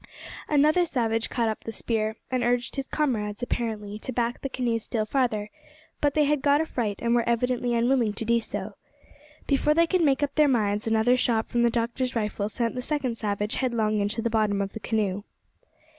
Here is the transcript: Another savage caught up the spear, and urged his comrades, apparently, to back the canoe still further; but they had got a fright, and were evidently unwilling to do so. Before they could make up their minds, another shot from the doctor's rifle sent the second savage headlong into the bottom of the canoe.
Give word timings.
Another 0.49 0.83
savage 0.83 1.29
caught 1.29 1.47
up 1.47 1.63
the 1.63 1.71
spear, 1.71 2.15
and 2.31 2.43
urged 2.43 2.75
his 2.75 2.87
comrades, 2.87 3.43
apparently, 3.43 3.99
to 3.99 4.11
back 4.11 4.41
the 4.41 4.49
canoe 4.49 4.79
still 4.79 5.05
further; 5.05 5.51
but 5.99 6.15
they 6.15 6.23
had 6.23 6.41
got 6.41 6.59
a 6.59 6.65
fright, 6.65 6.97
and 7.03 7.13
were 7.13 7.29
evidently 7.29 7.75
unwilling 7.75 8.11
to 8.13 8.25
do 8.25 8.39
so. 8.39 8.73
Before 9.45 9.75
they 9.75 9.85
could 9.85 10.01
make 10.01 10.23
up 10.23 10.33
their 10.33 10.47
minds, 10.47 10.87
another 10.87 11.15
shot 11.15 11.49
from 11.49 11.61
the 11.61 11.69
doctor's 11.69 12.15
rifle 12.15 12.49
sent 12.49 12.73
the 12.73 12.81
second 12.81 13.19
savage 13.19 13.57
headlong 13.57 13.99
into 13.99 14.23
the 14.23 14.31
bottom 14.31 14.59
of 14.59 14.73
the 14.73 14.79
canoe. 14.79 15.21